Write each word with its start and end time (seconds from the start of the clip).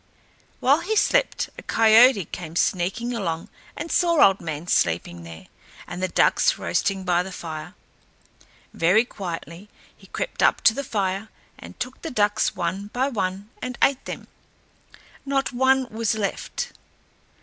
While 0.59 0.79
he 0.79 0.95
slept 0.95 1.51
a 1.59 1.61
coyote 1.61 2.25
came 2.25 2.55
sneaking 2.55 3.13
along 3.13 3.49
and 3.77 3.91
saw 3.91 4.19
Old 4.25 4.41
Man 4.41 4.65
sleeping 4.65 5.21
there, 5.21 5.45
and 5.85 6.01
the 6.01 6.07
ducks 6.07 6.57
roasting 6.57 7.03
by 7.03 7.21
the 7.21 7.31
fire. 7.31 7.75
Very 8.73 9.05
quietly 9.05 9.69
he 9.95 10.07
crept 10.07 10.41
up 10.41 10.61
to 10.61 10.73
the 10.73 10.83
fire 10.83 11.29
and 11.59 11.79
took 11.79 12.01
the 12.01 12.09
ducks 12.09 12.55
one 12.55 12.87
by 12.87 13.09
one 13.09 13.51
and 13.61 13.77
ate 13.79 14.03
them. 14.05 14.27
Not 15.23 15.53
one 15.53 15.87
was 15.89 16.15
left. 16.15 16.71